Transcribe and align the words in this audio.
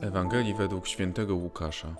Ewangelii 0.00 0.54
według 0.54 0.86
świętego 0.86 1.34
Łukasza. 1.34 1.94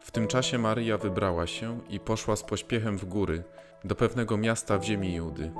W 0.00 0.10
tym 0.10 0.26
czasie 0.26 0.58
Maryja 0.58 0.98
wybrała 0.98 1.46
się 1.46 1.80
i 1.88 2.00
poszła 2.00 2.36
z 2.36 2.42
pośpiechem 2.42 2.98
w 2.98 3.04
góry 3.04 3.42
do 3.84 3.94
pewnego 3.94 4.36
miasta 4.36 4.78
w 4.78 4.84
ziemi 4.84 5.14
Judy. 5.14 5.52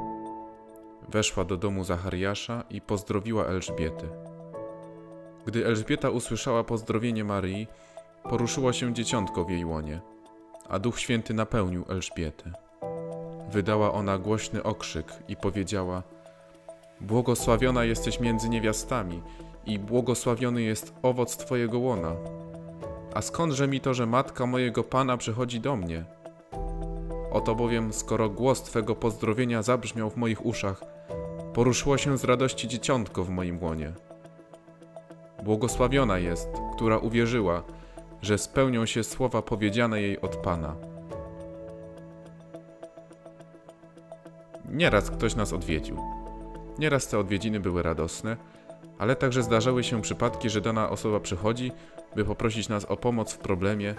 Weszła 1.08 1.44
do 1.44 1.56
domu 1.56 1.84
Zachariasza 1.84 2.64
i 2.70 2.80
pozdrowiła 2.80 3.44
Elżbietę. 3.44 4.06
Gdy 5.46 5.66
Elżbieta 5.66 6.10
usłyszała 6.10 6.64
pozdrowienie 6.64 7.24
Maryi, 7.24 7.66
poruszyło 8.22 8.72
się 8.72 8.94
dzieciątko 8.94 9.44
w 9.44 9.50
jej 9.50 9.64
łonie, 9.64 10.00
a 10.68 10.78
Duch 10.78 11.00
Święty 11.00 11.34
napełnił 11.34 11.84
Elżbietę. 11.88 12.52
Wydała 13.50 13.92
ona 13.92 14.18
głośny 14.18 14.62
okrzyk 14.62 15.12
i 15.28 15.36
powiedziała: 15.36 16.02
Błogosławiona 17.00 17.84
jesteś 17.84 18.20
między 18.20 18.48
niewiastami 18.48 19.22
i 19.68 19.78
błogosławiony 19.78 20.62
jest 20.62 20.94
owoc 21.02 21.36
Twojego 21.36 21.78
łona. 21.78 22.12
A 23.14 23.22
skądże 23.22 23.68
mi 23.68 23.80
to, 23.80 23.94
że 23.94 24.06
matka 24.06 24.46
mojego 24.46 24.84
Pana 24.84 25.16
przychodzi 25.16 25.60
do 25.60 25.76
mnie? 25.76 26.04
Oto 27.32 27.54
bowiem, 27.54 27.92
skoro 27.92 28.28
głos 28.30 28.62
Twego 28.62 28.94
pozdrowienia 28.94 29.62
zabrzmiał 29.62 30.10
w 30.10 30.16
moich 30.16 30.46
uszach, 30.46 30.84
poruszyło 31.54 31.98
się 31.98 32.18
z 32.18 32.24
radości 32.24 32.68
dzieciątko 32.68 33.24
w 33.24 33.30
moim 33.30 33.62
łonie. 33.62 33.92
Błogosławiona 35.42 36.18
jest, 36.18 36.48
która 36.72 36.98
uwierzyła, 36.98 37.62
że 38.22 38.38
spełnią 38.38 38.86
się 38.86 39.04
słowa 39.04 39.42
powiedziane 39.42 40.02
jej 40.02 40.20
od 40.20 40.36
Pana. 40.36 40.74
Nieraz 44.70 45.10
ktoś 45.10 45.34
nas 45.34 45.52
odwiedził. 45.52 45.96
Nieraz 46.78 47.08
te 47.08 47.18
odwiedziny 47.18 47.60
były 47.60 47.82
radosne, 47.82 48.36
ale 48.98 49.16
także 49.16 49.42
zdarzały 49.42 49.84
się 49.84 50.02
przypadki, 50.02 50.50
że 50.50 50.60
dana 50.60 50.90
osoba 50.90 51.20
przychodzi, 51.20 51.72
by 52.16 52.24
poprosić 52.24 52.68
nas 52.68 52.84
o 52.84 52.96
pomoc 52.96 53.32
w 53.32 53.38
problemie, 53.38 53.94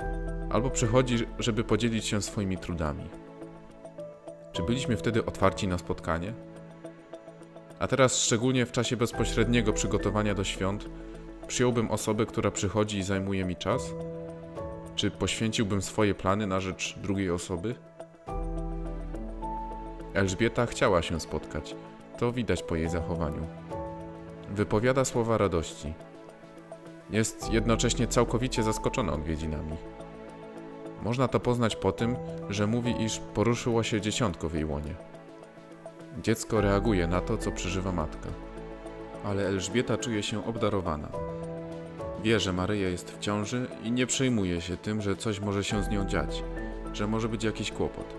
albo 0.49 0.69
przychodzi, 0.69 1.17
żeby 1.39 1.63
podzielić 1.63 2.05
się 2.05 2.21
swoimi 2.21 2.57
trudami. 2.57 3.03
Czy 4.53 4.63
byliśmy 4.63 4.97
wtedy 4.97 5.25
otwarci 5.25 5.67
na 5.67 5.77
spotkanie? 5.77 6.33
A 7.79 7.87
teraz, 7.87 8.17
szczególnie 8.17 8.65
w 8.65 8.71
czasie 8.71 8.97
bezpośredniego 8.97 9.73
przygotowania 9.73 10.35
do 10.35 10.43
świąt, 10.43 10.89
przyjąłbym 11.47 11.91
osobę, 11.91 12.25
która 12.25 12.51
przychodzi 12.51 12.97
i 12.97 13.03
zajmuje 13.03 13.45
mi 13.45 13.55
czas? 13.55 13.93
Czy 14.95 15.11
poświęciłbym 15.11 15.81
swoje 15.81 16.15
plany 16.15 16.47
na 16.47 16.59
rzecz 16.59 16.95
drugiej 16.97 17.31
osoby? 17.31 17.75
Elżbieta 20.13 20.65
chciała 20.65 21.01
się 21.01 21.19
spotkać. 21.19 21.75
To 22.17 22.31
widać 22.31 22.63
po 22.63 22.75
jej 22.75 22.89
zachowaniu. 22.89 23.47
Wypowiada 24.55 25.05
słowa 25.05 25.37
radości. 25.37 25.93
Jest 27.09 27.53
jednocześnie 27.53 28.07
całkowicie 28.07 28.63
zaskoczona 28.63 29.13
odwiedzinami. 29.13 29.77
Można 31.03 31.27
to 31.27 31.39
poznać 31.39 31.75
po 31.75 31.91
tym, 31.91 32.15
że 32.49 32.67
mówi, 32.67 33.03
iż 33.03 33.19
poruszyło 33.33 33.83
się 33.83 34.01
dzieciątko 34.01 34.49
w 34.49 34.53
jej 34.53 34.65
łonie. 34.65 34.95
Dziecko 36.23 36.61
reaguje 36.61 37.07
na 37.07 37.21
to, 37.21 37.37
co 37.37 37.51
przeżywa 37.51 37.91
matka. 37.91 38.29
Ale 39.23 39.47
Elżbieta 39.47 39.97
czuje 39.97 40.23
się 40.23 40.45
obdarowana. 40.45 41.07
Wie, 42.23 42.39
że 42.39 42.53
Maryja 42.53 42.89
jest 42.89 43.11
w 43.11 43.19
ciąży 43.19 43.67
i 43.83 43.91
nie 43.91 44.07
przejmuje 44.07 44.61
się 44.61 44.77
tym, 44.77 45.01
że 45.01 45.15
coś 45.15 45.39
może 45.39 45.63
się 45.63 45.83
z 45.83 45.89
nią 45.89 46.05
dziać, 46.05 46.43
że 46.93 47.07
może 47.07 47.29
być 47.29 47.43
jakiś 47.43 47.71
kłopot. 47.71 48.13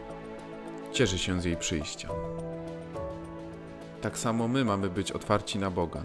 Cieszy 0.92 1.18
się 1.18 1.40
z 1.40 1.44
jej 1.44 1.56
przyjścia. 1.56 2.08
Tak 4.00 4.18
samo 4.18 4.48
my 4.48 4.64
mamy 4.64 4.90
być 4.90 5.12
otwarci 5.12 5.58
na 5.58 5.70
Boga. 5.70 6.02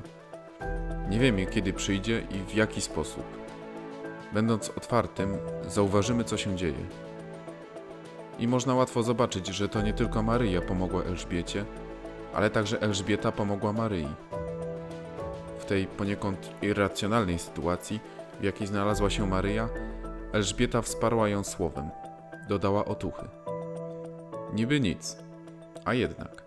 Nie 1.09 1.19
wiemy, 1.19 1.45
kiedy 1.45 1.73
przyjdzie 1.73 2.19
i 2.31 2.51
w 2.51 2.55
jaki 2.55 2.81
sposób. 2.81 3.23
Będąc 4.33 4.69
otwartym, 4.69 5.37
zauważymy, 5.67 6.23
co 6.23 6.37
się 6.37 6.55
dzieje. 6.55 6.85
I 8.39 8.47
można 8.47 8.75
łatwo 8.75 9.03
zobaczyć, 9.03 9.47
że 9.47 9.69
to 9.69 9.81
nie 9.81 9.93
tylko 9.93 10.23
Maryja 10.23 10.61
pomogła 10.61 11.03
Elżbiecie, 11.03 11.65
ale 12.33 12.49
także 12.49 12.81
Elżbieta 12.81 13.31
pomogła 13.31 13.73
Maryi. 13.73 14.07
W 15.59 15.65
tej 15.65 15.87
poniekąd 15.87 16.49
irracjonalnej 16.61 17.39
sytuacji, 17.39 17.99
w 18.39 18.43
jakiej 18.43 18.67
znalazła 18.67 19.09
się 19.09 19.27
Maryja, 19.27 19.69
Elżbieta 20.33 20.81
wsparła 20.81 21.29
ją 21.29 21.43
słowem, 21.43 21.89
dodała 22.49 22.85
otuchy. 22.85 23.27
Niby 24.53 24.79
nic, 24.79 25.17
a 25.85 25.93
jednak. 25.93 26.44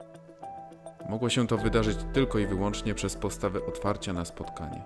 Mogło 1.09 1.29
się 1.29 1.47
to 1.47 1.59
wydarzyć 1.59 1.99
tylko 2.13 2.39
i 2.39 2.47
wyłącznie 2.47 2.95
przez 2.95 3.17
postawę 3.17 3.67
otwarcia 3.67 4.13
na 4.13 4.25
spotkanie. 4.25 4.83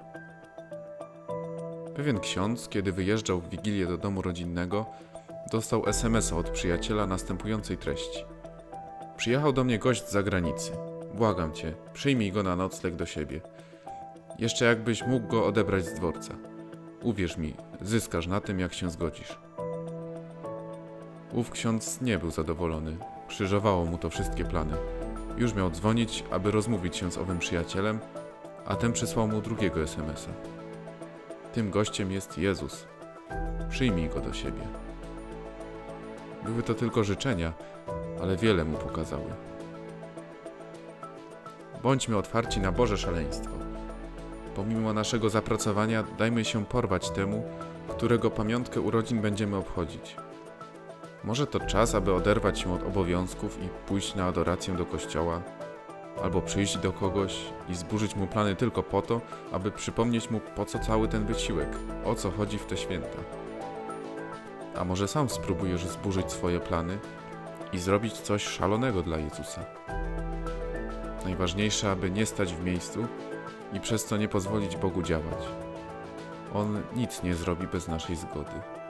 Pewien 1.95 2.21
ksiądz, 2.21 2.69
kiedy 2.69 2.93
wyjeżdżał 2.93 3.41
w 3.41 3.49
wigilię 3.49 3.87
do 3.87 3.99
domu 3.99 4.23
rodzinnego, 4.23 4.87
dostał 5.53 5.89
SMS-a 5.89 6.37
od 6.37 6.51
przyjaciela 6.51 7.07
następującej 7.07 7.79
treści. 7.79 8.25
Przyjechał 9.17 9.53
do 9.53 9.65
mnie 9.65 9.79
gość 9.79 10.09
z 10.09 10.13
zagranicy. 10.13 10.73
Błagam 11.15 11.53
cię, 11.53 11.75
przyjmij 11.93 12.33
go 12.33 12.43
na 12.43 12.57
nocleg 12.57 12.95
do 12.95 13.07
siebie. 13.07 13.41
Jeszcze 14.39 14.65
jakbyś 14.65 15.07
mógł 15.07 15.29
go 15.29 15.47
odebrać 15.47 15.85
z 15.85 15.95
dworca. 15.95 16.35
Uwierz 17.03 17.37
mi, 17.37 17.55
zyskasz 17.81 18.27
na 18.27 18.41
tym, 18.41 18.61
jak 18.61 18.75
się 18.75 18.91
zgodzisz. 18.91 19.39
Ów 21.33 21.51
ksiądz 21.51 22.01
nie 22.01 22.19
był 22.19 22.31
zadowolony. 22.31 22.97
Krzyżowało 23.29 23.85
mu 23.85 23.99
to 23.99 24.11
wszystkie 24.11 24.45
plany. 24.45 24.77
Już 25.37 25.55
miał 25.55 25.71
dzwonić, 25.71 26.25
aby 26.31 26.51
rozmówić 26.51 26.97
się 26.97 27.13
z 27.13 27.19
owym 27.19 27.39
przyjacielem, 27.39 27.99
a 28.67 28.77
ten 28.77 28.93
przysłał 28.93 29.29
mu 29.29 29.41
drugiego 29.41 29.83
SMS-a. 29.83 30.33
Tym 31.53 31.71
gościem 31.71 32.13
jest 32.13 32.39
Jezus. 32.39 32.87
Przyjmij 33.71 34.09
go 34.09 34.21
do 34.21 34.33
siebie. 34.33 34.63
Były 36.45 36.63
to 36.63 36.75
tylko 36.75 37.05
życzenia, 37.05 37.53
ale 38.23 38.37
wiele 38.37 38.65
mu 38.65 38.79
pokazały. 38.79 39.31
Bądźmy 41.83 42.17
otwarci 42.17 42.61
na 42.61 42.73
Boże 42.73 42.99
szaleństwo. 42.99 43.51
Pomimo 44.57 44.93
naszego 44.93 45.31
zapracowania, 45.31 46.05
dajmy 46.19 46.45
się 46.45 46.65
porwać 46.65 47.11
temu, 47.11 47.45
którego 47.89 48.31
pamiątkę 48.31 48.81
urodzin 48.81 49.21
będziemy 49.21 49.57
obchodzić. 49.57 50.17
Może 51.25 51.47
to 51.47 51.61
czas, 51.61 51.95
aby 51.95 52.15
oderwać 52.15 52.61
się 52.61 52.75
od 52.75 52.83
obowiązków 52.83 53.59
i 53.63 53.69
pójść 53.87 54.15
na 54.15 54.25
adorację 54.25 54.75
do 54.75 54.87
kościoła, 54.87 55.43
albo 56.23 56.43
przyjść 56.43 56.79
do 56.79 56.93
kogoś 56.93 57.39
i 57.69 57.75
zburzyć 57.75 58.17
mu 58.17 58.27
plany 58.27 58.57
tylko 58.57 58.83
po 58.83 59.03
to, 59.03 59.21
aby 59.53 59.71
przypomnieć 59.71 60.31
mu, 60.31 60.41
po 60.41 60.65
co 60.65 60.79
cały 60.79 61.09
ten 61.09 61.27
wysiłek, 61.27 61.69
o 62.05 62.15
co 62.15 62.31
chodzi 62.31 62.59
w 62.59 62.67
te 62.67 62.77
święta. 62.77 63.19
A 64.77 64.85
może 64.85 65.09
sam 65.09 65.29
spróbujesz 65.29 65.87
zburzyć 65.87 66.33
swoje 66.33 66.61
plany 66.61 66.99
i 67.73 67.79
zrobić 67.79 68.13
coś 68.13 68.43
szalonego 68.43 69.03
dla 69.03 69.19
Jezusa. 69.19 69.65
Najważniejsze, 71.25 71.91
aby 71.91 72.11
nie 72.11 72.27
stać 72.27 72.55
w 72.55 72.65
miejscu 72.65 73.07
i 73.73 73.81
przez 73.81 74.05
to 74.05 74.17
nie 74.17 74.29
pozwolić 74.29 74.77
Bogu 74.77 75.03
działać. 75.03 75.45
On 76.55 76.83
nic 76.97 77.23
nie 77.23 77.35
zrobi 77.35 77.67
bez 77.67 77.89
naszej 77.89 78.17
zgody. 78.17 78.82